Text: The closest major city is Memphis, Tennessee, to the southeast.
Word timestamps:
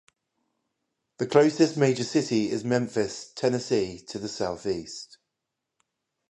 The 1.17 1.27
closest 1.27 1.77
major 1.77 2.03
city 2.03 2.49
is 2.49 2.63
Memphis, 2.65 3.31
Tennessee, 3.35 4.03
to 4.07 4.17
the 4.17 4.29
southeast. 4.29 5.19